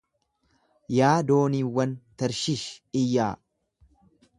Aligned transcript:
Yaa 0.99 1.11
dooniiwwan 1.33 1.95
Tarshish, 2.23 2.67
iyyaa! 3.05 3.33